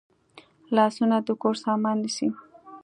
[0.75, 2.29] لاسونه د کور سامان نیسي